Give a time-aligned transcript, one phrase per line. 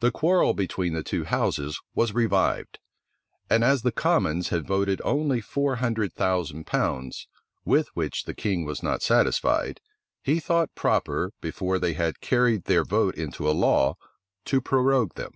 [0.00, 2.78] The quarrel between the two houses was revived;
[3.48, 7.28] and as the commons had voted only four hundred thousand pounds,
[7.64, 9.80] with which the king was not satisfied,
[10.20, 13.96] he thought proper, before they had carried their vote into a law,
[14.44, 15.32] to prorogue them.